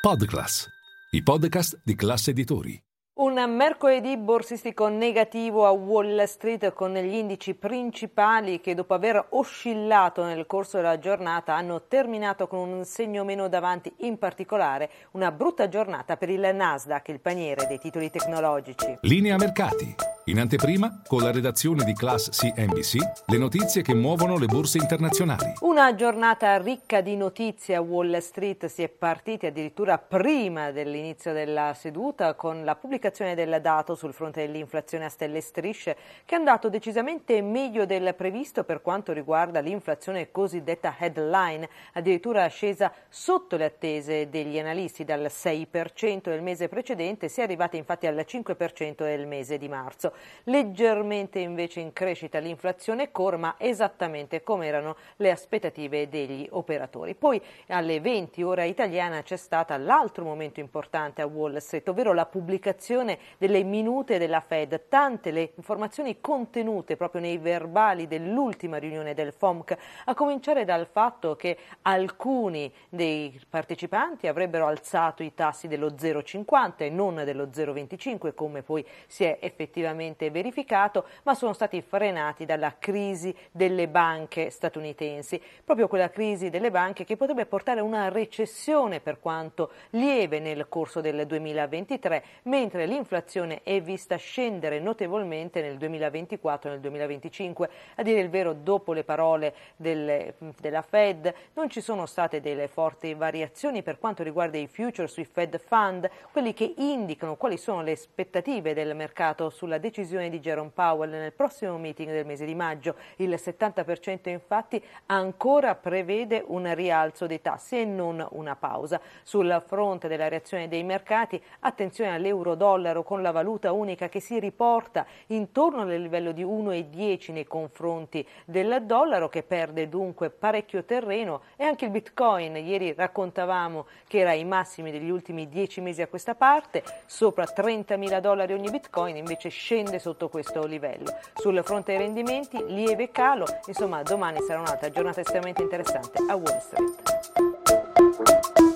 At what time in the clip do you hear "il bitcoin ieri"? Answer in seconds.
131.86-132.94